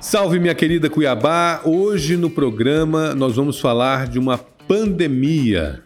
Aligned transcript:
Salve, 0.00 0.38
minha 0.38 0.54
querida 0.54 0.88
Cuiabá! 0.88 1.60
Hoje 1.64 2.16
no 2.16 2.30
programa 2.30 3.14
nós 3.14 3.36
vamos 3.36 3.60
falar 3.60 4.06
de 4.06 4.18
uma 4.18 4.38
pandemia. 4.38 5.82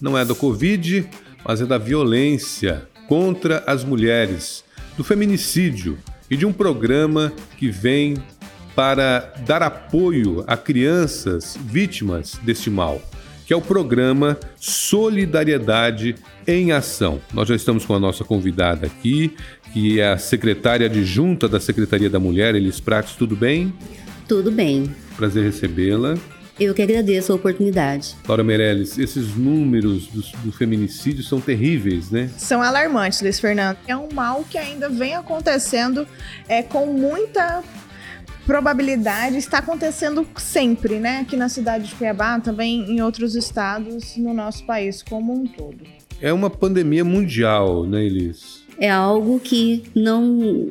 Não 0.00 0.16
é 0.16 0.24
do 0.24 0.34
Covid, 0.34 1.08
mas 1.44 1.60
é 1.60 1.66
da 1.66 1.78
violência 1.78 2.88
contra 3.08 3.64
as 3.66 3.84
mulheres, 3.84 4.64
do 4.96 5.04
feminicídio 5.04 5.98
e 6.30 6.36
de 6.36 6.46
um 6.46 6.52
programa 6.52 7.32
que 7.58 7.70
vem 7.70 8.16
para 8.74 9.32
dar 9.46 9.62
apoio 9.62 10.44
a 10.46 10.56
crianças 10.56 11.56
vítimas 11.60 12.38
deste 12.42 12.70
mal, 12.70 13.00
que 13.46 13.52
é 13.52 13.56
o 13.56 13.60
programa 13.60 14.38
Solidariedade 14.56 16.14
em 16.46 16.72
Ação. 16.72 17.20
Nós 17.32 17.48
já 17.48 17.54
estamos 17.54 17.84
com 17.84 17.94
a 17.94 18.00
nossa 18.00 18.24
convidada 18.24 18.86
aqui, 18.86 19.34
que 19.72 20.00
é 20.00 20.08
a 20.08 20.18
secretária 20.18 20.86
adjunta 20.86 21.48
da 21.48 21.60
Secretaria 21.60 22.08
da 22.08 22.18
Mulher, 22.18 22.54
Elis 22.54 22.80
Prates, 22.80 23.14
tudo 23.14 23.36
bem? 23.36 23.72
Tudo 24.28 24.50
bem. 24.50 24.94
Prazer 25.16 25.44
recebê-la. 25.44 26.16
Eu 26.58 26.72
que 26.72 26.80
agradeço 26.80 27.32
a 27.32 27.34
oportunidade. 27.34 28.14
Laura 28.28 28.44
Meirelles, 28.44 28.96
esses 28.96 29.34
números 29.34 30.06
do, 30.06 30.22
do, 30.44 30.52
feminicídio 30.52 31.24
são 31.24 31.40
terríveis, 31.40 32.12
né? 32.12 32.30
São 32.38 32.62
alarmantes, 32.62 33.20
Luiz 33.20 33.40
Fernando. 33.40 33.76
É 33.88 33.96
um 33.96 34.08
mal 34.12 34.44
que 34.48 34.56
ainda 34.56 34.88
vem 34.88 35.16
acontecendo 35.16 36.06
é, 36.48 36.62
com 36.62 36.86
muita 36.86 37.64
probabilidade 38.46 39.36
está 39.36 39.58
acontecendo 39.58 40.26
sempre, 40.36 40.98
né? 40.98 41.20
Aqui 41.20 41.36
na 41.36 41.48
cidade 41.48 41.88
de 41.88 41.94
Cuiabá, 41.94 42.38
também 42.40 42.90
em 42.90 43.00
outros 43.00 43.34
estados 43.34 44.16
no 44.16 44.32
nosso 44.32 44.64
país 44.64 45.02
como 45.02 45.32
um 45.32 45.46
todo. 45.46 45.78
É 46.20 46.32
uma 46.32 46.48
pandemia 46.48 47.04
mundial, 47.04 47.84
né, 47.84 48.04
Elis? 48.04 48.64
É 48.78 48.90
algo 48.90 49.38
que 49.40 49.84
não, 49.94 50.22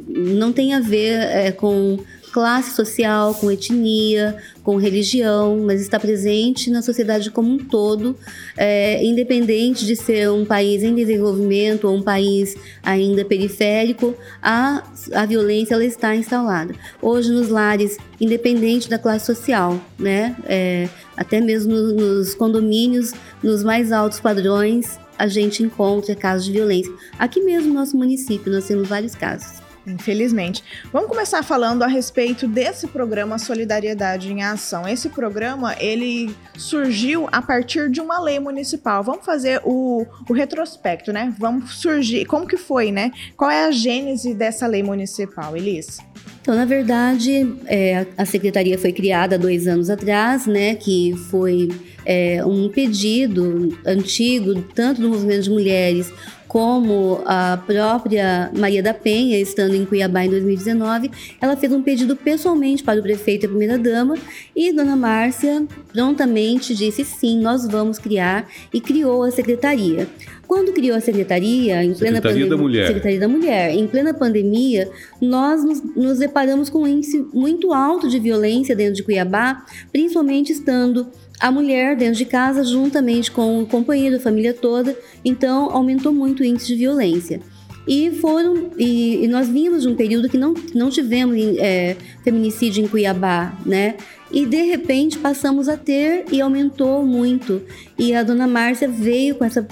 não 0.08 0.52
tem 0.52 0.74
a 0.74 0.80
ver 0.80 1.22
é, 1.22 1.52
com 1.52 1.98
classe 2.34 2.72
social, 2.72 3.36
com 3.36 3.52
etnia, 3.52 4.36
com 4.64 4.76
religião, 4.76 5.62
mas 5.64 5.80
está 5.80 6.00
presente 6.00 6.72
na 6.72 6.82
sociedade 6.82 7.30
como 7.30 7.54
um 7.54 7.60
todo, 7.60 8.18
é, 8.58 9.06
independente 9.06 9.86
de 9.86 9.96
ser 9.96 10.32
um 10.32 10.44
país 10.44 10.82
em 10.82 10.96
desenvolvimento 10.96 11.88
ou 11.88 11.96
um 11.96 12.02
país 12.02 12.56
ainda 12.82 13.24
periférico, 13.24 14.16
a, 14.42 14.84
a 15.14 15.26
violência 15.28 15.76
ela 15.76 15.86
está 15.86 16.16
instalada. 16.16 16.74
Hoje 17.00 17.32
nos 17.32 17.50
lares, 17.50 17.98
independente 18.20 18.90
da 18.90 18.98
classe 18.98 19.28
social, 19.28 19.80
né, 20.00 20.36
é, 20.46 20.90
até 21.16 21.40
mesmo 21.40 21.74
nos 21.76 22.34
condomínios, 22.34 23.14
nos 23.44 23.64
mais 23.64 23.92
altos 23.92 24.20
padrões, 24.20 24.98
a 25.20 25.28
gente 25.28 25.62
encontra 25.62 26.16
casos 26.16 26.46
de 26.46 26.52
violência. 26.52 26.92
Aqui 27.20 27.42
mesmo 27.42 27.70
no 27.70 27.76
nosso 27.76 27.96
município 27.96 28.52
nós 28.52 28.66
temos 28.66 28.90
vários 28.90 29.14
casos. 29.14 29.63
Infelizmente. 29.86 30.64
Vamos 30.92 31.10
começar 31.10 31.44
falando 31.44 31.84
a 31.84 31.88
respeito 31.88 32.48
desse 32.48 32.88
programa 32.88 33.38
Solidariedade 33.38 34.32
em 34.32 34.42
Ação. 34.42 34.88
Esse 34.88 35.10
programa, 35.10 35.76
ele 35.80 36.34
surgiu 36.58 37.28
a 37.32 37.42
partir 37.42 37.90
de 37.90 38.00
uma 38.00 38.20
lei 38.22 38.40
municipal. 38.40 39.04
Vamos 39.04 39.26
fazer 39.26 39.62
o, 39.64 40.06
o 40.30 40.34
retrospecto, 40.34 41.12
né? 41.12 41.34
Vamos 41.38 41.76
surgir, 41.76 42.26
como 42.26 42.48
que 42.48 42.58
foi, 42.58 42.92
né? 42.92 43.12
Qual 43.36 43.52
é 43.52 43.66
a 43.66 43.72
gênese 43.72 44.34
dessa 44.34 44.68
lei 44.68 44.82
municipal, 44.82 45.56
Elis? 45.58 46.00
Então, 46.42 46.56
na 46.56 46.66
verdade, 46.66 47.56
é, 47.68 48.06
a 48.18 48.26
secretaria 48.26 48.78
foi 48.78 48.92
criada 48.92 49.38
dois 49.38 49.66
anos 49.68 49.90
atrás, 49.90 50.46
né? 50.46 50.76
Que 50.76 51.14
foi 51.30 51.70
é, 52.06 52.46
um 52.46 52.70
pedido 52.70 53.78
antigo, 53.86 54.62
tanto 54.76 55.02
do 55.02 55.10
movimento 55.10 55.44
de 55.44 55.50
mulheres 55.50 56.12
como 56.54 57.20
a 57.26 57.58
própria 57.58 58.52
Maria 58.56 58.84
da 58.84 58.94
Penha, 58.94 59.40
estando 59.40 59.74
em 59.74 59.84
Cuiabá 59.86 60.24
em 60.24 60.30
2019, 60.30 61.10
ela 61.42 61.58
fez 61.58 61.74
um 61.74 61.82
pedido 61.82 62.16
pessoalmente 62.16 62.84
para 62.84 63.00
o 63.00 63.02
prefeito 63.02 63.44
e 63.44 63.48
a 63.48 63.50
primeira-dama 63.50 64.14
e 64.56 64.72
Dona 64.72 64.96
Márcia 64.96 65.66
prontamente 65.92 66.76
disse 66.76 67.04
sim, 67.04 67.40
nós 67.42 67.68
vamos 67.68 67.98
criar 67.98 68.48
e 68.72 68.80
criou 68.80 69.24
a 69.24 69.32
secretaria. 69.32 70.08
Quando 70.46 70.74
criou 70.74 70.96
a 70.96 71.02
secretaria, 71.02 71.84
em 71.84 71.96
plena 71.96 72.18
secretaria 72.18 72.48
da 72.48 72.58
Mulher. 72.58 72.86
Secretaria 72.86 73.20
da 73.20 73.28
Mulher, 73.28 73.72
em 73.72 73.88
plena 73.88 74.14
pandemia, 74.14 74.92
nós 75.20 75.64
nos, 75.64 75.82
nos 75.96 76.20
deparamos 76.20 76.70
com 76.70 76.84
um 76.84 76.88
índice 76.88 77.26
muito 77.34 77.74
alto 77.74 78.08
de 78.08 78.20
violência 78.20 78.76
dentro 78.76 78.94
de 78.94 79.02
Cuiabá, 79.02 79.66
principalmente 79.92 80.52
estando 80.52 81.08
a 81.40 81.52
mulher 81.52 81.96
dentro 81.96 82.16
de 82.16 82.26
casa 82.26 82.64
juntamente 82.64 83.32
com 83.32 83.62
o 83.62 83.66
companheiro, 83.66 84.18
a 84.18 84.20
família 84.20 84.54
toda, 84.54 84.98
então 85.26 85.70
aumentou 85.72 86.14
muito 86.14 86.43
índice 86.44 86.68
de 86.68 86.76
violência. 86.76 87.42
E 87.86 88.12
foram 88.22 88.72
e, 88.78 89.26
e 89.26 89.28
nós 89.28 89.50
vimos 89.50 89.82
de 89.82 89.90
um 89.90 89.96
período 89.96 90.30
que 90.30 90.38
não, 90.38 90.54
não 90.74 90.90
tivemos 90.90 91.36
é, 91.58 91.98
feminicídio 92.24 92.84
em 92.84 92.88
Cuiabá, 92.88 93.54
né? 93.66 93.98
E 94.32 94.46
de 94.46 94.64
repente 94.64 95.20
passamos 95.20 95.68
a 95.68 95.76
ter 95.76 96.26
e 96.32 96.40
aumentou 96.40 97.06
muito. 97.06 97.62
E 98.00 98.16
a 98.16 98.24
dona 98.24 98.48
Márcia 98.48 98.88
veio 98.88 99.36
com 99.36 99.44
essa 99.44 99.68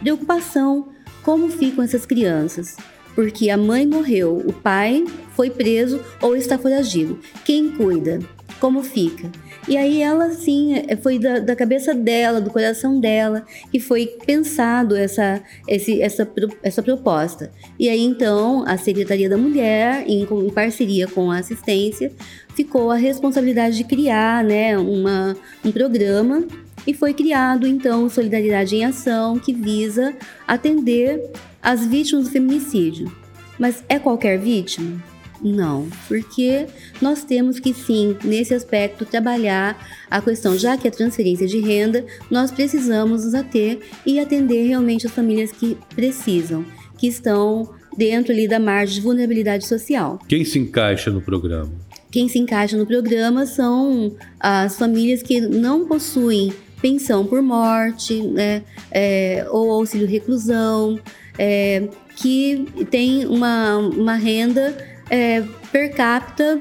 preocupação: 0.00 0.88
como 1.22 1.48
ficam 1.48 1.82
essas 1.82 2.04
crianças? 2.04 2.76
Porque 3.14 3.50
a 3.50 3.56
mãe 3.56 3.86
morreu, 3.86 4.42
o 4.46 4.52
pai 4.52 5.04
foi 5.34 5.50
preso 5.50 6.00
ou 6.20 6.36
está 6.36 6.58
foragido. 6.58 7.18
Quem 7.44 7.70
cuida? 7.70 8.20
Como 8.60 8.82
fica? 8.82 9.30
E 9.68 9.76
aí 9.76 10.00
ela, 10.00 10.24
assim, 10.26 10.82
foi 11.02 11.18
da, 11.18 11.40
da, 11.40 11.54
cabeça 11.54 11.94
dela, 11.94 12.40
do 12.40 12.48
coração 12.48 12.98
dela, 12.98 13.44
que 13.70 13.78
foi 13.78 14.06
pensado 14.24 14.96
essa, 14.96 15.42
esse, 15.68 16.00
essa, 16.00 16.26
essa 16.62 16.82
proposta. 16.82 17.52
E 17.78 17.86
aí, 17.86 18.02
então, 18.02 18.64
a 18.66 18.78
Secretaria 18.78 19.28
da 19.28 19.36
Mulher, 19.36 20.04
em, 20.06 20.22
em 20.22 20.50
parceria 20.50 21.06
com 21.06 21.30
a 21.30 21.38
assistência, 21.38 22.10
ficou 22.54 22.90
a 22.90 22.96
responsabilidade 22.96 23.76
de 23.76 23.84
criar 23.84 24.42
né, 24.42 24.78
uma, 24.78 25.36
um 25.62 25.70
programa 25.70 26.46
e 26.86 26.94
foi 26.94 27.12
criado, 27.12 27.66
então, 27.66 28.08
Solidariedade 28.08 28.74
em 28.74 28.86
Ação, 28.86 29.38
que 29.38 29.52
visa 29.52 30.16
atender 30.46 31.30
as 31.62 31.84
vítimas 31.84 32.24
do 32.24 32.30
feminicídio. 32.30 33.12
Mas 33.58 33.84
é 33.86 33.98
qualquer 33.98 34.38
vítima? 34.38 34.98
Não, 35.42 35.88
porque 36.08 36.66
nós 37.00 37.24
temos 37.24 37.60
que 37.60 37.72
sim, 37.72 38.16
nesse 38.24 38.54
aspecto, 38.54 39.04
trabalhar 39.04 39.78
a 40.10 40.20
questão, 40.20 40.58
já 40.58 40.76
que 40.76 40.88
a 40.88 40.90
transferência 40.90 41.46
de 41.46 41.60
renda, 41.60 42.04
nós 42.30 42.50
precisamos 42.50 43.24
nos 43.24 43.34
ater 43.34 43.78
e 44.04 44.18
atender 44.18 44.66
realmente 44.66 45.06
as 45.06 45.12
famílias 45.12 45.52
que 45.52 45.76
precisam, 45.94 46.64
que 46.96 47.06
estão 47.06 47.68
dentro 47.96 48.32
ali 48.32 48.48
da 48.48 48.58
margem 48.58 48.96
de 48.96 49.00
vulnerabilidade 49.00 49.66
social. 49.66 50.18
Quem 50.28 50.44
se 50.44 50.58
encaixa 50.58 51.10
no 51.10 51.20
programa? 51.20 51.70
Quem 52.10 52.28
se 52.28 52.38
encaixa 52.38 52.76
no 52.76 52.86
programa 52.86 53.44
são 53.44 54.14
as 54.40 54.76
famílias 54.76 55.22
que 55.22 55.40
não 55.40 55.86
possuem 55.86 56.52
pensão 56.80 57.26
por 57.26 57.42
morte, 57.42 58.22
né, 58.22 58.62
é, 58.90 59.46
ou 59.50 59.70
auxílio 59.70 60.06
reclusão, 60.06 60.98
é, 61.36 61.88
que 62.16 62.66
tem 62.90 63.26
uma, 63.26 63.78
uma 63.78 64.14
renda 64.14 64.76
é, 65.10 65.42
per 65.70 65.94
capita 65.94 66.60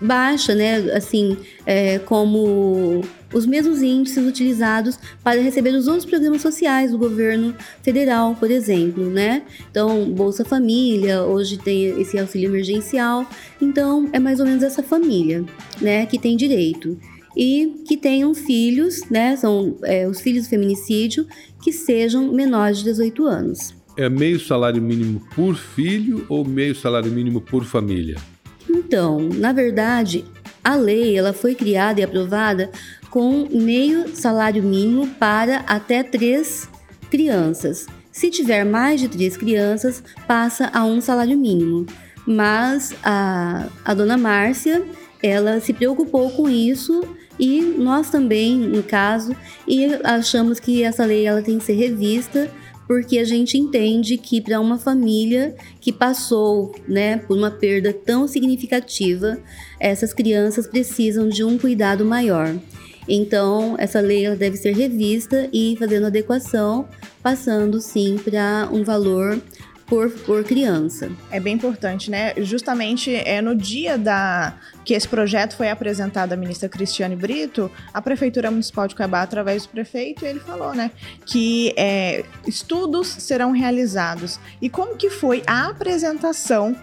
baixa, 0.00 0.54
né? 0.54 0.76
Assim, 0.92 1.36
é, 1.66 1.98
como 1.98 3.02
os 3.32 3.46
mesmos 3.46 3.82
índices 3.82 4.26
utilizados 4.26 4.98
para 5.22 5.40
receber 5.40 5.70
os 5.70 5.86
outros 5.86 6.04
programas 6.04 6.42
sociais 6.42 6.90
do 6.90 6.98
governo 6.98 7.54
federal, 7.82 8.34
por 8.34 8.50
exemplo, 8.50 9.08
né? 9.08 9.42
Então, 9.70 10.10
Bolsa 10.10 10.44
Família, 10.44 11.22
hoje 11.22 11.58
tem 11.58 12.00
esse 12.00 12.18
auxílio 12.18 12.48
emergencial. 12.48 13.26
Então, 13.60 14.08
é 14.12 14.18
mais 14.18 14.40
ou 14.40 14.46
menos 14.46 14.62
essa 14.62 14.82
família, 14.82 15.44
né, 15.80 16.06
que 16.06 16.18
tem 16.18 16.36
direito. 16.36 16.98
E 17.36 17.84
que 17.86 17.96
tenham 17.96 18.34
filhos, 18.34 19.08
né? 19.08 19.36
São 19.36 19.76
é, 19.84 20.08
os 20.08 20.20
filhos 20.20 20.46
do 20.46 20.50
feminicídio 20.50 21.26
que 21.62 21.72
sejam 21.72 22.32
menores 22.32 22.78
de 22.78 22.84
18 22.84 23.24
anos 23.24 23.79
é 24.00 24.08
meio 24.08 24.40
salário 24.40 24.80
mínimo 24.80 25.20
por 25.34 25.54
filho 25.54 26.24
ou 26.26 26.42
meio 26.42 26.74
salário 26.74 27.12
mínimo 27.12 27.38
por 27.38 27.64
família? 27.64 28.16
Então, 28.68 29.20
na 29.20 29.52
verdade, 29.52 30.24
a 30.64 30.74
lei 30.74 31.18
ela 31.18 31.34
foi 31.34 31.54
criada 31.54 32.00
e 32.00 32.02
aprovada 32.02 32.70
com 33.10 33.46
meio 33.50 34.08
salário 34.16 34.62
mínimo 34.62 35.06
para 35.18 35.58
até 35.66 36.02
três 36.02 36.66
crianças. 37.10 37.86
Se 38.10 38.30
tiver 38.30 38.64
mais 38.64 39.00
de 39.00 39.08
três 39.08 39.36
crianças, 39.36 40.02
passa 40.26 40.70
a 40.72 40.82
um 40.82 41.00
salário 41.00 41.36
mínimo. 41.36 41.84
Mas 42.26 42.94
a, 43.02 43.68
a 43.84 43.92
dona 43.92 44.16
Márcia, 44.16 44.82
ela 45.22 45.60
se 45.60 45.74
preocupou 45.74 46.30
com 46.30 46.48
isso 46.48 47.02
e 47.38 47.60
nós 47.60 48.08
também, 48.08 48.56
no 48.56 48.82
caso, 48.82 49.36
e 49.68 49.86
achamos 50.04 50.58
que 50.58 50.82
essa 50.82 51.04
lei 51.04 51.26
ela 51.26 51.42
tem 51.42 51.58
que 51.58 51.64
ser 51.64 51.74
revista 51.74 52.50
porque 52.90 53.20
a 53.20 53.24
gente 53.24 53.56
entende 53.56 54.16
que 54.16 54.40
para 54.40 54.58
uma 54.58 54.76
família 54.76 55.54
que 55.80 55.92
passou, 55.92 56.74
né, 56.88 57.18
por 57.18 57.38
uma 57.38 57.48
perda 57.48 57.92
tão 57.92 58.26
significativa, 58.26 59.38
essas 59.78 60.12
crianças 60.12 60.66
precisam 60.66 61.28
de 61.28 61.44
um 61.44 61.56
cuidado 61.56 62.04
maior. 62.04 62.52
Então, 63.08 63.76
essa 63.78 64.00
lei 64.00 64.28
deve 64.34 64.56
ser 64.56 64.74
revista 64.74 65.48
e 65.52 65.76
fazendo 65.78 66.08
adequação, 66.08 66.88
passando 67.22 67.80
sim 67.80 68.18
para 68.18 68.68
um 68.72 68.82
valor 68.82 69.40
por, 69.90 70.08
por 70.08 70.44
criança. 70.44 71.10
É 71.32 71.40
bem 71.40 71.54
importante, 71.54 72.12
né? 72.12 72.32
Justamente 72.38 73.12
é 73.12 73.42
no 73.42 73.56
dia 73.56 73.98
da 73.98 74.54
que 74.84 74.94
esse 74.94 75.06
projeto 75.06 75.56
foi 75.56 75.68
apresentado 75.68 76.32
à 76.32 76.36
ministra 76.36 76.68
Cristiane 76.68 77.16
Brito, 77.16 77.68
a 77.92 78.00
Prefeitura 78.00 78.52
Municipal 78.52 78.86
de 78.86 78.94
Cuiabá, 78.94 79.22
através 79.22 79.64
do 79.64 79.70
prefeito, 79.70 80.24
ele 80.24 80.38
falou, 80.38 80.74
né, 80.74 80.90
que 81.26 81.74
é, 81.76 82.24
estudos 82.46 83.08
serão 83.08 83.50
realizados. 83.50 84.38
E 84.62 84.70
como 84.70 84.96
que 84.96 85.10
foi 85.10 85.42
a 85.46 85.68
apresentação 85.68 86.74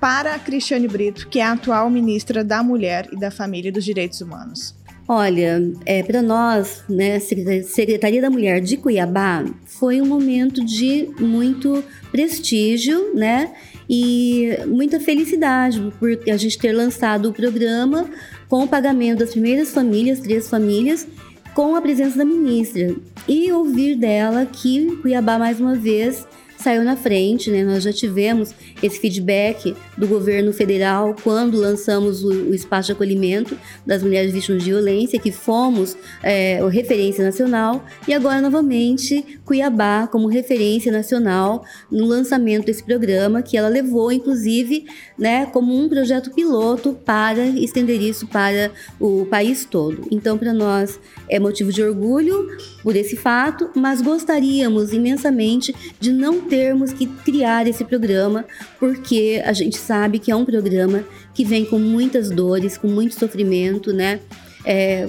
para 0.00 0.34
a 0.34 0.38
Cristiane 0.38 0.88
Brito, 0.88 1.28
que 1.28 1.40
é 1.40 1.44
a 1.44 1.52
atual 1.52 1.90
ministra 1.90 2.42
da 2.42 2.62
Mulher 2.62 3.08
e 3.12 3.18
da 3.18 3.30
Família 3.30 3.68
e 3.68 3.72
dos 3.72 3.84
Direitos 3.84 4.20
Humanos? 4.20 4.74
Olha, 5.08 5.60
é, 5.84 6.02
para 6.02 6.22
nós, 6.22 6.84
né, 6.88 7.18
Secretaria 7.18 8.22
da 8.22 8.30
Mulher 8.30 8.60
de 8.60 8.76
Cuiabá, 8.76 9.44
foi 9.66 10.00
um 10.00 10.06
momento 10.06 10.64
de 10.64 11.08
muito 11.18 11.82
prestígio, 12.10 13.12
né? 13.14 13.52
E 13.90 14.56
muita 14.66 15.00
felicidade 15.00 15.92
por 15.98 16.10
a 16.28 16.36
gente 16.36 16.56
ter 16.56 16.72
lançado 16.72 17.28
o 17.28 17.32
programa 17.32 18.08
com 18.48 18.62
o 18.62 18.68
pagamento 18.68 19.18
das 19.18 19.32
primeiras 19.32 19.72
famílias, 19.72 20.20
três 20.20 20.48
famílias, 20.48 21.06
com 21.52 21.74
a 21.74 21.82
presença 21.82 22.18
da 22.18 22.24
ministra. 22.24 22.94
E 23.26 23.50
ouvir 23.52 23.96
dela 23.96 24.46
que 24.46 24.96
Cuiabá, 25.02 25.38
mais 25.38 25.60
uma 25.60 25.74
vez, 25.74 26.26
saiu 26.62 26.84
na 26.84 26.96
frente, 26.96 27.50
né? 27.50 27.64
Nós 27.64 27.82
já 27.82 27.92
tivemos 27.92 28.54
esse 28.82 28.98
feedback 28.98 29.74
do 29.96 30.06
governo 30.06 30.52
federal 30.52 31.14
quando 31.22 31.58
lançamos 31.58 32.22
o, 32.24 32.28
o 32.28 32.54
espaço 32.54 32.86
de 32.86 32.92
acolhimento 32.92 33.58
das 33.84 34.02
mulheres 34.02 34.32
vítimas 34.32 34.62
de 34.62 34.70
violência, 34.70 35.18
que 35.18 35.32
fomos 35.32 35.96
é, 36.22 36.60
referência 36.68 37.24
nacional, 37.24 37.84
e 38.06 38.14
agora 38.14 38.40
novamente 38.40 39.40
Cuiabá 39.44 40.06
como 40.06 40.28
referência 40.28 40.92
nacional 40.92 41.64
no 41.90 42.06
lançamento 42.06 42.66
desse 42.66 42.82
programa, 42.82 43.42
que 43.42 43.56
ela 43.56 43.68
levou, 43.68 44.12
inclusive, 44.12 44.84
né, 45.18 45.46
como 45.46 45.76
um 45.76 45.88
projeto 45.88 46.30
piloto 46.30 46.94
para 47.04 47.44
estender 47.46 48.00
isso 48.00 48.26
para 48.26 48.70
o 49.00 49.26
país 49.26 49.64
todo. 49.64 50.06
Então, 50.10 50.38
para 50.38 50.52
nós 50.52 50.98
é 51.28 51.38
motivo 51.38 51.72
de 51.72 51.82
orgulho 51.82 52.48
por 52.82 52.96
esse 52.96 53.16
fato, 53.16 53.70
mas 53.74 54.00
gostaríamos 54.00 54.92
imensamente 54.92 55.74
de 55.98 56.12
não 56.12 56.40
termos 56.52 56.92
que 56.92 57.06
criar 57.06 57.66
esse 57.66 57.82
programa, 57.82 58.44
porque 58.78 59.42
a 59.42 59.54
gente 59.54 59.78
sabe 59.78 60.18
que 60.18 60.30
é 60.30 60.36
um 60.36 60.44
programa 60.44 61.02
que 61.32 61.46
vem 61.46 61.64
com 61.64 61.78
muitas 61.78 62.28
dores, 62.28 62.76
com 62.76 62.88
muito 62.88 63.14
sofrimento, 63.18 63.90
né? 63.90 64.20
É, 64.62 65.08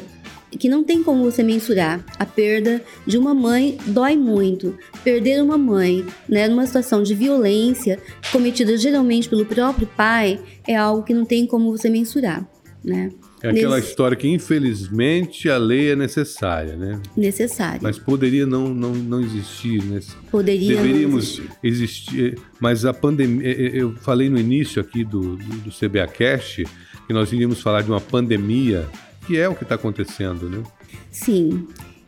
que 0.51 0.69
não 0.69 0.85
tem 0.85 1.03
como 1.03 1.29
você 1.29 1.43
mensurar. 1.43 2.01
A 2.17 2.25
perda 2.25 2.81
de 3.05 3.17
uma 3.17 3.33
mãe 3.33 3.77
dói 3.87 4.15
muito. 4.15 4.77
Perder 5.03 5.43
uma 5.43 5.57
mãe, 5.57 6.05
né, 6.29 6.47
numa 6.47 6.65
situação 6.65 7.03
de 7.03 7.13
violência 7.13 7.99
cometida 8.31 8.77
geralmente 8.77 9.27
pelo 9.27 9.45
próprio 9.45 9.85
pai, 9.97 10.39
é 10.65 10.77
algo 10.77 11.03
que 11.03 11.13
não 11.13 11.25
tem 11.25 11.45
como 11.45 11.77
você 11.77 11.89
mensurar, 11.89 12.47
né? 12.81 13.09
É 13.43 13.49
aquela 13.49 13.75
Nesse... 13.75 13.89
história 13.89 14.15
que, 14.15 14.25
infelizmente, 14.25 15.49
a 15.49 15.57
lei 15.57 15.91
é 15.91 15.95
necessária, 15.97 16.77
né? 16.77 17.01
Necessária. 17.15 17.81
Mas 17.83 17.99
poderia 17.99 18.45
não, 18.45 18.73
não, 18.73 18.95
não 18.95 19.19
existir. 19.19 19.83
Né? 19.83 19.99
Poderia 20.31 20.77
Deveríamos 20.77 21.41
existir. 21.61 22.39
Mas 22.57 22.85
a 22.85 22.93
pandemia. 22.93 23.45
Eu 23.45 23.93
falei 23.97 24.29
no 24.29 24.39
início 24.39 24.81
aqui 24.81 25.03
do, 25.03 25.35
do, 25.35 25.55
do 25.57 25.71
CBA 25.71 26.07
Cash 26.07 26.63
que 27.05 27.11
nós 27.11 27.33
iríamos 27.33 27.61
falar 27.61 27.81
de 27.81 27.91
uma 27.91 27.99
pandemia, 27.99 28.87
que 29.27 29.37
é 29.37 29.49
o 29.49 29.53
que 29.53 29.63
está 29.63 29.75
acontecendo, 29.75 30.49
né? 30.49 30.63
Sim. 31.11 31.67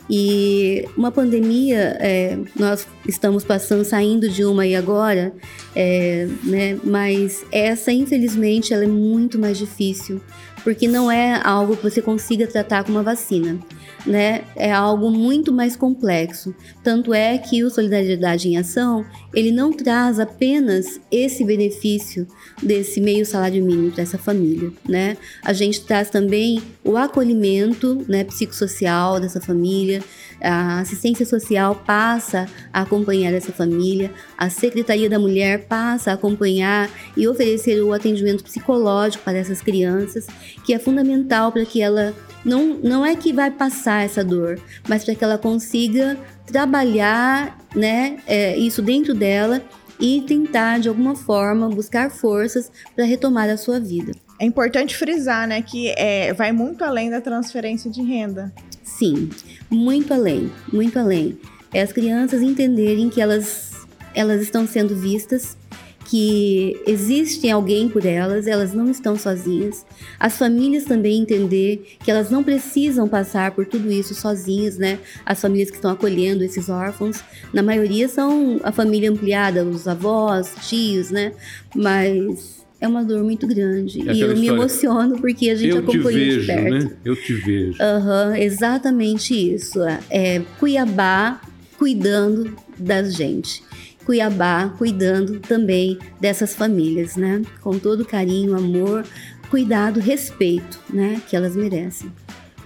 E 0.10 0.88
uma 0.96 1.12
pandemia, 1.12 1.98
é, 2.00 2.38
nós 2.56 2.88
estamos 3.06 3.44
passando, 3.44 3.84
saindo 3.84 4.30
de 4.30 4.46
uma 4.46 4.64
aí 4.64 4.74
agora, 4.74 5.34
é, 5.76 6.30
né? 6.44 6.80
Mas 6.82 7.44
essa, 7.52 7.92
infelizmente, 7.92 8.74
ela 8.74 8.86
é 8.86 8.88
muito 8.88 9.38
mais 9.38 9.58
difícil, 9.58 10.22
porque 10.66 10.86
não 10.86 11.10
é 11.10 11.40
algo 11.42 11.78
que 11.78 11.84
você 11.84 12.02
consiga 12.02 12.46
tratar 12.46 12.84
com 12.84 12.92
uma 12.92 13.04
vacina 13.04 13.58
né, 14.06 14.44
é 14.56 14.72
algo 14.72 15.10
muito 15.10 15.52
mais 15.52 15.76
complexo. 15.76 16.54
Tanto 16.84 17.14
é 17.14 17.38
que 17.38 17.64
o 17.64 17.70
Solidariedade 17.70 18.48
em 18.48 18.58
Ação, 18.58 19.06
ele 19.34 19.52
não 19.52 19.74
traz 19.74 20.20
apenas 20.20 21.00
esse 21.12 21.44
benefício 21.44 22.28
desse 22.62 23.02
meio 23.02 23.26
salário 23.26 23.64
mínimo 23.64 23.92
para 23.92 24.04
essa 24.04 24.18
família, 24.18 24.72
né? 24.88 25.18
A 25.44 25.54
gente 25.54 25.82
traz 25.82 26.10
também 26.10 26.62
o 26.84 26.96
acolhimento, 26.96 28.06
né, 28.08 28.24
psicossocial 28.24 29.20
dessa 29.20 29.42
família, 29.42 30.04
a 30.42 30.80
assistência 30.80 31.26
social 31.26 31.76
passa 31.76 32.48
a 32.72 32.82
acompanhar 32.82 33.34
essa 33.34 33.52
família, 33.52 34.12
a 34.38 34.50
Secretaria 34.50 35.10
da 35.10 35.20
Mulher 35.20 35.66
passa 35.66 36.12
a 36.12 36.14
acompanhar 36.14 36.90
e 37.16 37.28
oferecer 37.28 37.82
o 37.82 37.94
atendimento 37.94 38.44
psicológico 38.44 39.24
para 39.24 39.38
essas 39.38 39.62
crianças, 39.62 40.28
que 40.66 40.74
é 40.74 40.80
fundamental 40.80 41.52
para 41.52 41.66
que 41.66 41.82
ela 41.82 42.14
não, 42.44 42.76
não 42.76 43.06
é 43.06 43.16
que 43.16 43.34
vai 43.34 43.50
passar 43.50 44.06
essa 44.06 44.24
dor, 44.24 44.60
mas 44.88 45.04
para 45.04 45.16
que 45.16 45.24
ela 45.24 45.38
consiga 45.38 46.18
trabalhar 46.46 47.58
né, 47.76 48.18
é, 48.28 48.58
isso 48.58 48.82
dentro 48.82 49.14
dela 49.14 49.62
e 50.00 50.22
tentar, 50.22 50.80
de 50.80 50.90
alguma 50.90 51.16
forma, 51.16 51.70
buscar 51.70 52.12
forças 52.12 52.72
para 52.96 53.06
retomar 53.06 53.50
a 53.50 53.58
sua 53.58 53.80
vida. 53.80 54.12
É 54.40 54.46
importante 54.46 54.96
frisar, 54.96 55.48
né, 55.48 55.62
que 55.62 55.90
é, 55.98 56.34
vai 56.34 56.52
muito 56.52 56.84
além 56.84 57.10
da 57.10 57.22
transferência 57.22 57.90
de 57.90 58.02
renda. 58.02 58.54
Sim, 58.84 59.30
muito 59.75 60.13
além, 60.13 60.51
muito 60.72 60.98
além. 60.98 61.38
É 61.74 61.81
as 61.81 61.92
crianças 61.92 62.42
entenderem 62.42 63.10
que 63.10 63.22
elas, 63.22 63.74
elas 64.13 64.42
estão 64.42 64.66
sendo 64.66 64.95
vistas, 64.95 65.57
que 66.06 66.80
existe 66.86 67.50
alguém 67.50 67.89
por 67.89 68.06
elas, 68.06 68.48
elas 68.48 68.74
não 68.74 68.89
estão 68.89 69.18
sozinhas. 69.18 69.86
As 70.19 70.38
famílias 70.38 70.86
também 70.86 71.22
entender 71.22 71.98
que 72.04 72.10
elas 72.10 72.30
não 72.30 72.44
precisam 72.44 73.07
passar 73.07 73.51
por 73.51 73.66
tudo 73.66 73.92
isso 73.92 74.13
sozinhas, 74.13 74.77
né? 74.77 75.00
As 75.25 75.42
famílias 75.42 75.69
que 75.69 75.75
estão 75.75 75.92
acolhendo 75.92 76.44
esses 76.44 76.69
órfãos, 76.69 77.24
na 77.51 77.63
maioria 77.63 78.07
são 78.07 78.60
a 78.63 78.72
família 78.72 79.10
ampliada, 79.10 79.66
os 79.66 79.88
avós, 79.88 80.54
tios, 80.62 81.10
né? 81.10 81.33
Mas 81.75 82.65
é 82.86 82.88
uma 82.88 83.04
dor 83.04 83.24
muito 83.24 83.46
grande. 83.48 84.08
É 84.08 84.14
e 84.14 84.22
eu 84.22 84.36
me 84.38 84.48
emociono 84.48 85.20
porque 85.20 85.50
a 85.50 85.56
gente 85.56 85.72
eu 85.72 85.80
acompanha 85.80 86.02
te 86.02 86.26
vejo, 86.26 86.40
de 86.42 86.48
perto. 86.48 86.86
Né? 86.86 86.92
Eu 87.04 87.16
te 87.16 87.34
vejo. 87.34 87.78
Uhum, 87.82 88.36
exatamente 88.36 89.54
isso. 89.54 89.80
É 90.10 90.42
Cuiabá 90.60 91.42
cuidando 91.78 92.56
da 92.78 93.04
gente. 93.04 93.64
Cuiabá 94.06 94.70
cuidando 94.78 95.40
também 95.40 95.98
dessas 96.20 96.54
famílias, 96.54 97.15
né? 97.15 97.42
Com 97.62 97.80
todo 97.80 98.06
carinho, 98.06 98.56
amor, 98.56 99.04
cuidado, 99.50 100.00
respeito, 100.00 100.80
né? 100.94 101.20
Que 101.27 101.36
elas 101.36 101.56
merecem. 101.56 102.12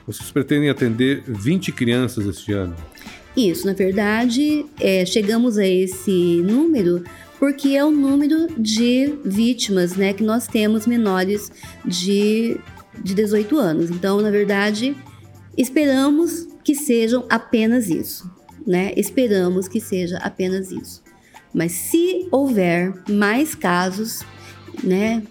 Vocês 0.05 0.29
pretendem 0.31 0.69
atender 0.69 1.23
20 1.27 1.71
crianças 1.71 2.25
este 2.25 2.51
ano? 2.51 2.75
Isso, 3.37 3.65
na 3.65 3.73
verdade, 3.73 4.65
é, 4.79 5.05
chegamos 5.05 5.57
a 5.57 5.65
esse 5.65 6.41
número 6.41 7.03
porque 7.39 7.69
é 7.69 7.85
o 7.85 7.89
número 7.89 8.47
de 8.61 9.17
vítimas, 9.23 9.95
né, 9.95 10.13
que 10.13 10.23
nós 10.23 10.45
temos 10.45 10.85
menores 10.85 11.49
de, 11.85 12.59
de 13.01 13.15
18 13.15 13.57
anos. 13.57 13.89
Então, 13.89 14.19
na 14.21 14.29
verdade, 14.29 14.95
esperamos 15.57 16.47
que 16.63 16.75
sejam 16.75 17.25
apenas 17.29 17.89
isso, 17.89 18.29
né? 18.67 18.93
Esperamos 18.95 19.67
que 19.69 19.79
seja 19.79 20.17
apenas 20.17 20.69
isso. 20.69 21.01
Mas 21.53 21.71
se 21.71 22.27
houver 22.29 22.93
mais 23.09 23.55
casos, 23.55 24.21
né, 24.83 25.23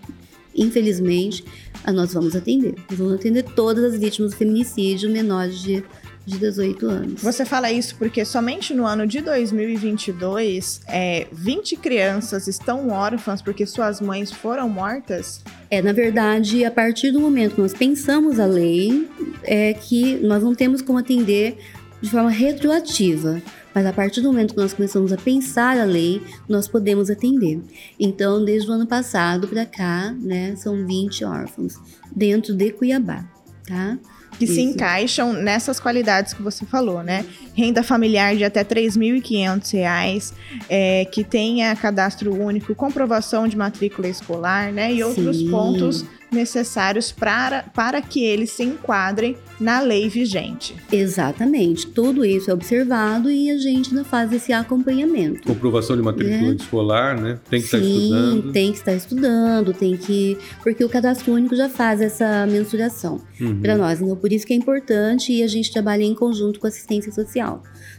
infelizmente, 0.56 1.44
nós 1.92 2.12
vamos 2.14 2.34
atender. 2.34 2.74
Nós 2.90 2.98
vamos 2.98 3.14
atender 3.14 3.42
todas 3.42 3.84
as 3.84 4.00
vítimas 4.00 4.32
do 4.32 4.36
feminicídio 4.36 5.10
menores 5.10 5.60
de, 5.60 5.84
de 6.28 6.38
18 6.38 6.86
anos. 6.86 7.22
Você 7.22 7.44
fala 7.44 7.72
isso 7.72 7.96
porque 7.96 8.22
somente 8.24 8.74
no 8.74 8.84
ano 8.84 9.06
de 9.06 9.22
2022, 9.22 10.82
é, 10.86 11.26
20 11.32 11.76
crianças 11.76 12.46
estão 12.46 12.90
órfãs 12.90 13.40
porque 13.40 13.64
suas 13.64 13.98
mães 13.98 14.30
foram 14.30 14.68
mortas? 14.68 15.42
É, 15.70 15.80
na 15.80 15.92
verdade, 15.92 16.64
a 16.66 16.70
partir 16.70 17.10
do 17.10 17.18
momento 17.18 17.54
que 17.54 17.60
nós 17.62 17.72
pensamos 17.72 18.38
a 18.38 18.44
lei, 18.44 19.08
é 19.42 19.72
que 19.72 20.16
nós 20.16 20.42
não 20.42 20.54
temos 20.54 20.82
como 20.82 20.98
atender 20.98 21.56
de 22.02 22.10
forma 22.10 22.30
retroativa. 22.30 23.40
Mas 23.74 23.86
a 23.86 23.92
partir 23.92 24.20
do 24.20 24.28
momento 24.28 24.54
que 24.54 24.60
nós 24.60 24.74
começamos 24.74 25.12
a 25.12 25.16
pensar 25.16 25.78
a 25.78 25.84
lei, 25.84 26.20
nós 26.48 26.68
podemos 26.68 27.08
atender. 27.08 27.60
Então, 27.98 28.44
desde 28.44 28.68
o 28.68 28.72
ano 28.72 28.86
passado 28.86 29.48
para 29.48 29.64
cá, 29.64 30.12
né, 30.12 30.54
são 30.56 30.86
20 30.86 31.24
órfãos 31.24 31.76
dentro 32.14 32.54
de 32.54 32.70
Cuiabá, 32.72 33.24
tá? 33.66 33.98
Que 34.38 34.44
Isso. 34.44 34.54
se 34.54 34.60
encaixam 34.60 35.32
nessas 35.32 35.80
qualidades 35.80 36.32
que 36.32 36.40
você 36.42 36.64
falou, 36.64 37.02
né? 37.02 37.24
Renda 37.58 37.82
familiar 37.82 38.36
de 38.36 38.44
até 38.44 38.60
R$ 38.60 38.66
3.500, 38.66 40.32
é, 40.68 41.04
que 41.06 41.24
tenha 41.24 41.74
cadastro 41.74 42.32
único, 42.40 42.72
comprovação 42.74 43.48
de 43.48 43.56
matrícula 43.56 44.06
escolar, 44.06 44.72
né? 44.72 44.92
E 44.94 45.02
outros 45.02 45.38
Sim. 45.38 45.50
pontos 45.50 46.04
necessários 46.30 47.10
para, 47.10 47.62
para 47.74 48.02
que 48.02 48.22
eles 48.22 48.50
se 48.50 48.62
enquadrem 48.62 49.34
na 49.58 49.80
lei 49.80 50.10
vigente. 50.10 50.76
Exatamente. 50.92 51.86
Tudo 51.86 52.22
isso 52.22 52.50
é 52.50 52.54
observado 52.54 53.30
e 53.30 53.50
a 53.50 53.56
gente 53.56 53.88
ainda 53.90 54.04
faz 54.04 54.30
esse 54.30 54.52
acompanhamento. 54.52 55.42
Comprovação 55.42 55.96
de 55.96 56.02
matrícula 56.02 56.52
É. 56.52 56.54
escolar, 56.54 57.18
né? 57.18 57.38
Tem 57.48 57.62
que 57.62 57.66
Sim, 57.68 57.76
estar 57.78 57.88
estudando. 57.88 58.52
tem 58.52 58.70
que 58.72 58.78
estar 58.78 58.94
estudando, 58.94 59.72
tem 59.72 59.96
que. 59.96 60.36
Porque 60.62 60.84
o 60.84 60.88
cadastro 60.88 61.32
único 61.32 61.56
já 61.56 61.68
faz 61.68 62.00
essa 62.02 62.46
mensuração 62.46 63.20
Uhum. 63.40 63.60
para 63.62 63.76
nós. 63.78 63.98
Então, 64.02 64.14
por 64.14 64.30
isso 64.30 64.46
que 64.46 64.52
é 64.52 64.56
importante 64.56 65.32
e 65.32 65.42
a 65.42 65.46
gente 65.48 65.72
trabalha 65.72 66.04
em 66.04 66.14
conjunto 66.14 66.60
com 66.60 66.66
a 66.66 66.70
assistência 66.70 67.10
social, 67.10 67.47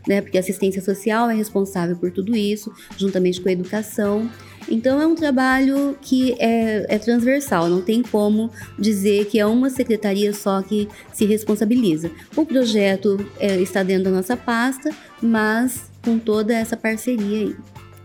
né? 0.08 0.22
Porque 0.22 0.38
a 0.38 0.42
assistência 0.42 0.82
social 0.82 1.30
é 1.30 1.36
responsável 1.36 1.96
por 1.96 2.12
tudo 2.12 2.36
isso, 2.36 2.72
juntamente 2.98 3.42
com 3.42 3.50
a 3.50 3.52
educação. 3.52 4.30
Então, 4.70 5.02
é 5.02 5.08
um 5.08 5.16
trabalho 5.16 5.98
que 6.02 6.36
é, 6.40 6.86
é 6.88 7.00
transversal, 7.00 7.68
não 7.70 7.82
tem 7.82 8.04
como 8.04 8.52
dizer 8.78 9.26
que 9.26 9.40
é 9.40 9.46
uma 9.46 9.70
secretaria 9.70 10.32
só 10.34 10.62
que 10.62 10.88
se 11.12 11.26
responsabiliza. 11.26 12.12
O 12.36 12.46
projeto 12.46 13.18
é, 13.40 13.60
está 13.60 13.82
dentro 13.84 14.06
da 14.06 14.12
nossa 14.12 14.38
pasta, 14.38 14.92
mas 15.22 15.90
com 16.04 16.20
toda 16.20 16.54
essa 16.54 16.78
parceria 16.78 17.40
aí, 17.48 17.56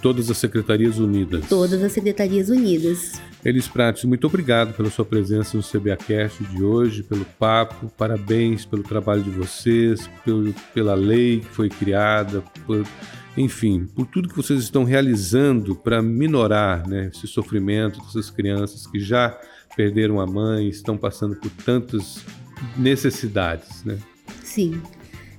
Todas 0.00 0.30
as 0.30 0.36
secretarias 0.36 0.98
unidas. 0.98 1.46
todas 1.48 1.82
as 1.82 1.92
secretarias 1.92 2.50
unidas. 2.50 3.12
Elis 3.44 3.68
Prates, 3.68 4.04
muito 4.04 4.26
obrigado 4.26 4.72
pela 4.74 4.88
sua 4.90 5.04
presença 5.04 5.54
no 5.56 5.62
CBAcast 5.62 6.42
de 6.44 6.62
hoje, 6.62 7.02
pelo 7.02 7.26
papo, 7.38 7.92
parabéns 7.96 8.64
pelo 8.64 8.82
trabalho 8.82 9.22
de 9.22 9.28
vocês, 9.30 10.08
pelo- 10.24 10.54
pela 10.72 10.94
lei 10.94 11.40
que 11.40 11.48
foi 11.48 11.68
criada, 11.68 12.42
por- 12.66 12.86
enfim, 13.36 13.86
por 13.94 14.06
tudo 14.06 14.28
que 14.30 14.36
vocês 14.36 14.60
estão 14.62 14.82
realizando 14.84 15.74
para 15.74 16.00
minorar 16.00 16.88
né, 16.88 17.10
esse 17.14 17.26
sofrimento 17.26 18.00
dessas 18.00 18.30
crianças 18.30 18.86
que 18.86 18.98
já 18.98 19.38
perderam 19.76 20.20
a 20.20 20.26
mãe, 20.26 20.68
estão 20.68 20.96
passando 20.96 21.36
por 21.36 21.50
tantas 21.50 22.24
necessidades. 22.78 23.84
Né? 23.84 23.98
Sim. 24.42 24.80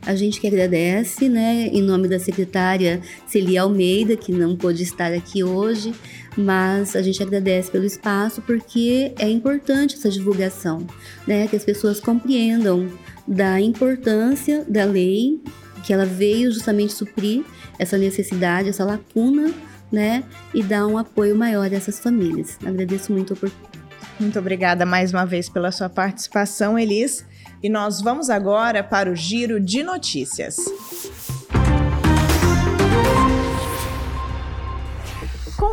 A 0.05 0.13
gente 0.13 0.39
que 0.39 0.45
agradece, 0.45 1.27
né, 1.27 1.67
em 1.73 1.81
nome 1.81 2.07
da 2.07 2.19
secretária 2.19 3.01
Celia 3.25 3.63
Almeida, 3.63 4.15
que 4.15 4.31
não 4.31 4.55
pôde 4.55 4.83
estar 4.83 5.11
aqui 5.11 5.43
hoje, 5.43 5.95
mas 6.37 6.95
a 6.95 7.01
gente 7.01 7.21
agradece 7.21 7.71
pelo 7.71 7.85
espaço 7.85 8.41
porque 8.41 9.13
é 9.17 9.29
importante 9.29 9.95
essa 9.95 10.09
divulgação, 10.09 10.85
né, 11.25 11.47
que 11.47 11.55
as 11.55 11.63
pessoas 11.63 11.99
compreendam 11.99 12.89
da 13.27 13.59
importância 13.59 14.65
da 14.67 14.85
lei, 14.85 15.41
que 15.83 15.93
ela 15.93 16.05
veio 16.05 16.51
justamente 16.51 16.93
suprir 16.93 17.43
essa 17.77 17.97
necessidade, 17.97 18.69
essa 18.69 18.83
lacuna, 18.83 19.53
né, 19.91 20.23
e 20.53 20.61
dar 20.63 20.87
um 20.87 20.97
apoio 20.97 21.35
maior 21.35 21.71
a 21.71 21.75
essas 21.75 21.99
famílias. 21.99 22.57
Agradeço 22.65 23.11
muito 23.11 23.33
a 23.33 23.35
oportunidade. 23.35 23.75
Muito 24.19 24.39
obrigada 24.39 24.85
mais 24.85 25.11
uma 25.11 25.25
vez 25.25 25.49
pela 25.49 25.71
sua 25.71 25.89
participação, 25.89 26.79
Elis. 26.79 27.25
E 27.61 27.69
nós 27.69 28.01
vamos 28.01 28.29
agora 28.29 28.83
para 28.83 29.11
o 29.11 29.15
giro 29.15 29.59
de 29.59 29.83
notícias. 29.83 30.55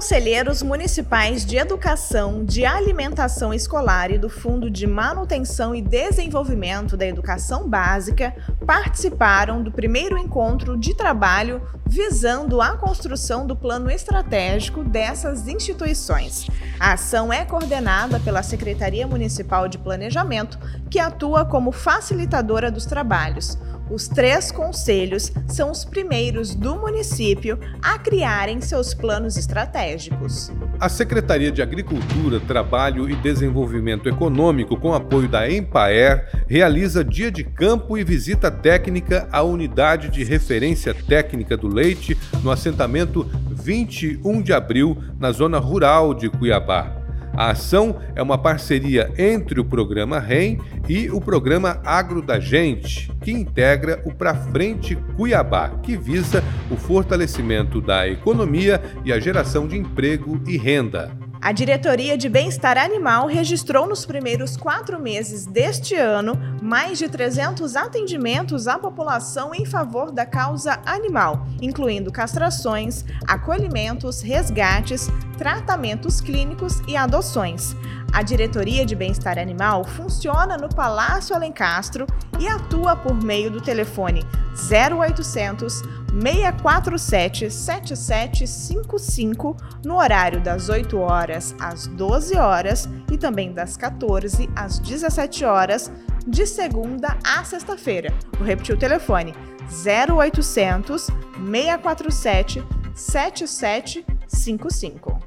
Conselheiros 0.02 0.64
municipais 0.64 1.46
de 1.46 1.56
educação, 1.56 2.44
de 2.44 2.64
alimentação 2.64 3.54
escolar 3.54 4.10
e 4.10 4.18
do 4.18 4.28
Fundo 4.28 4.68
de 4.68 4.84
Manutenção 4.84 5.76
e 5.76 5.80
Desenvolvimento 5.80 6.96
da 6.96 7.06
Educação 7.06 7.68
Básica 7.68 8.34
participaram 8.66 9.62
do 9.62 9.70
primeiro 9.70 10.16
encontro 10.16 10.76
de 10.76 10.94
trabalho 10.94 11.62
visando 11.86 12.62
a 12.62 12.76
construção 12.76 13.46
do 13.46 13.54
plano 13.54 13.90
estratégico 13.90 14.82
dessas 14.82 15.46
instituições. 15.46 16.46
A 16.80 16.92
ação 16.92 17.32
é 17.32 17.44
coordenada 17.44 18.18
pela 18.20 18.42
Secretaria 18.42 19.06
Municipal 19.06 19.68
de 19.68 19.78
Planejamento, 19.78 20.58
que 20.88 20.98
atua 20.98 21.44
como 21.44 21.70
facilitadora 21.70 22.70
dos 22.70 22.86
trabalhos. 22.86 23.58
Os 23.90 24.08
três 24.08 24.50
conselhos 24.50 25.30
são 25.46 25.70
os 25.70 25.84
primeiros 25.84 26.54
do 26.54 26.76
município 26.76 27.58
a 27.82 27.98
criarem 27.98 28.60
seus 28.62 28.94
planos 28.94 29.36
estratégicos. 29.36 30.50
A 30.82 30.88
Secretaria 30.88 31.52
de 31.52 31.62
Agricultura, 31.62 32.40
Trabalho 32.40 33.08
e 33.08 33.14
Desenvolvimento 33.14 34.08
Econômico, 34.08 34.76
com 34.76 34.92
apoio 34.92 35.28
da 35.28 35.48
Empaer, 35.48 36.28
realiza 36.48 37.04
dia 37.04 37.30
de 37.30 37.44
campo 37.44 37.96
e 37.96 38.02
visita 38.02 38.50
técnica 38.50 39.28
à 39.30 39.44
unidade 39.44 40.08
de 40.08 40.24
referência 40.24 40.92
técnica 40.92 41.56
do 41.56 41.68
leite 41.68 42.18
no 42.42 42.50
assentamento 42.50 43.24
21 43.48 44.42
de 44.42 44.52
abril, 44.52 44.98
na 45.20 45.30
zona 45.30 45.60
rural 45.60 46.12
de 46.14 46.28
Cuiabá. 46.28 47.01
A 47.34 47.50
ação 47.50 47.96
é 48.14 48.22
uma 48.22 48.36
parceria 48.36 49.10
entre 49.16 49.58
o 49.58 49.64
programa 49.64 50.18
REM 50.18 50.58
e 50.88 51.10
o 51.10 51.20
programa 51.20 51.80
Agro 51.84 52.20
da 52.20 52.38
Gente, 52.38 53.10
que 53.22 53.30
integra 53.30 54.02
o 54.04 54.12
Pra 54.12 54.34
Frente 54.34 54.96
Cuiabá, 55.16 55.70
que 55.82 55.96
visa 55.96 56.42
o 56.70 56.76
fortalecimento 56.76 57.80
da 57.80 58.06
economia 58.06 58.82
e 59.04 59.12
a 59.12 59.18
geração 59.18 59.66
de 59.66 59.78
emprego 59.78 60.40
e 60.46 60.56
renda. 60.56 61.21
A 61.42 61.50
Diretoria 61.50 62.16
de 62.16 62.28
Bem-Estar 62.28 62.78
Animal 62.78 63.26
registrou 63.26 63.88
nos 63.88 64.06
primeiros 64.06 64.56
quatro 64.56 65.00
meses 65.00 65.44
deste 65.44 65.96
ano 65.96 66.38
mais 66.62 67.00
de 67.00 67.08
300 67.08 67.74
atendimentos 67.74 68.68
à 68.68 68.78
população 68.78 69.52
em 69.52 69.66
favor 69.66 70.12
da 70.12 70.24
causa 70.24 70.80
animal, 70.86 71.44
incluindo 71.60 72.12
castrações, 72.12 73.04
acolhimentos, 73.26 74.22
resgates, 74.22 75.10
tratamentos 75.36 76.20
clínicos 76.20 76.80
e 76.86 76.96
adoções. 76.96 77.74
A 78.12 78.22
Diretoria 78.22 78.84
de 78.84 78.94
Bem-Estar 78.94 79.38
Animal 79.38 79.84
funciona 79.84 80.58
no 80.58 80.68
Palácio 80.68 81.34
Alencastro 81.34 82.06
e 82.38 82.46
atua 82.46 82.94
por 82.94 83.14
meio 83.14 83.50
do 83.50 83.58
telefone 83.58 84.22
0800 84.70 85.80
647 86.12 87.50
7755 87.50 89.56
no 89.82 89.96
horário 89.96 90.42
das 90.42 90.68
8 90.68 90.98
horas 90.98 91.56
às 91.58 91.86
12 91.86 92.36
horas 92.36 92.86
e 93.10 93.16
também 93.16 93.54
das 93.54 93.78
14 93.78 94.46
às 94.54 94.78
17 94.78 95.46
horas, 95.46 95.90
de 96.26 96.46
segunda 96.46 97.16
a 97.24 97.42
sexta-feira. 97.44 98.12
Vou 98.36 98.46
repetir 98.46 98.74
o 98.74 98.78
telefone: 98.78 99.34
0800 99.84 101.06
647 101.50 102.62
7755. 102.94 105.21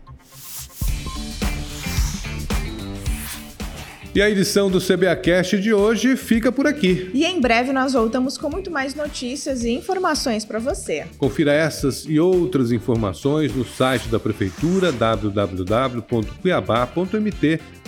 E 4.16 4.22
a 4.22 4.30
edição 4.30 4.72
do 4.72 4.80
CBAcast 4.80 5.60
de 5.60 5.74
hoje 5.74 6.16
fica 6.16 6.50
por 6.50 6.66
aqui. 6.66 7.12
E 7.14 7.26
em 7.26 7.42
breve 7.42 7.74
nós 7.74 7.92
voltamos 7.92 8.38
com 8.38 8.50
muito 8.50 8.72
mais 8.72 8.96
notícias 8.96 9.66
e 9.66 9.72
informações 9.72 10.46
para 10.46 10.58
você. 10.58 11.06
Confira 11.18 11.52
essas 11.52 12.06
e 12.08 12.18
outras 12.18 12.72
informações 12.72 13.54
no 13.54 13.66
site 13.66 14.08
da 14.08 14.18
Prefeitura 14.18 14.90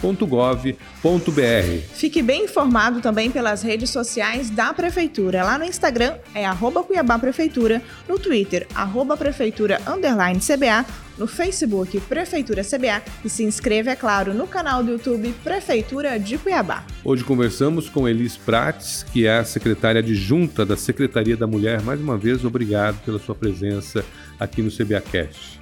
www.cuiabá.mt.gov.br. 0.01 1.81
Fique 1.93 2.21
bem 2.21 2.45
informado 2.45 3.01
também 3.01 3.31
pelas 3.31 3.61
redes 3.61 3.89
sociais 3.89 4.49
da 4.49 4.73
Prefeitura. 4.73 5.43
Lá 5.43 5.57
no 5.57 5.65
Instagram 5.65 6.15
é 6.33 6.45
arroba 6.45 6.83
Cuiabá 6.83 7.17
Prefeitura, 7.19 7.81
no 8.07 8.19
Twitter, 8.19 8.67
arroba 8.73 9.17
Prefeitura 9.17 9.81
underline 9.87 10.39
CBA, 10.39 10.85
no 11.17 11.25
Facebook 11.25 11.99
Prefeitura 12.01 12.63
CBA 12.63 13.01
e 13.25 13.29
se 13.29 13.43
inscreva, 13.43 13.89
é 13.89 13.95
claro, 13.95 14.33
no 14.33 14.47
canal 14.47 14.83
do 14.83 14.91
YouTube 14.91 15.33
Prefeitura 15.43 16.19
de 16.19 16.37
Cuiabá. 16.37 16.85
Hoje 17.03 17.23
conversamos 17.23 17.89
com 17.89 18.07
Elis 18.07 18.37
Prates, 18.37 19.03
que 19.03 19.25
é 19.25 19.39
a 19.39 19.43
secretária 19.43 19.99
adjunta 19.99 20.65
da 20.65 20.77
Secretaria 20.77 21.35
da 21.35 21.47
Mulher. 21.47 21.81
Mais 21.81 21.99
uma 21.99 22.17
vez, 22.17 22.45
obrigado 22.45 23.03
pela 23.03 23.17
sua 23.17 23.33
presença 23.33 24.05
aqui 24.39 24.61
no 24.61 24.69
CBAcast. 24.69 25.56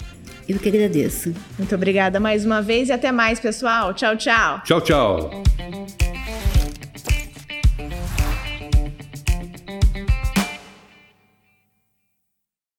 Eu 0.47 0.59
que 0.59 0.69
agradeço. 0.69 1.33
Muito 1.57 1.73
obrigada 1.73 2.19
mais 2.19 2.45
uma 2.45 2.61
vez 2.61 2.89
e 2.89 2.91
até 2.91 3.11
mais, 3.11 3.39
pessoal. 3.39 3.93
Tchau, 3.93 4.15
tchau. 4.15 4.61
Tchau, 4.63 4.81
tchau. 4.81 5.43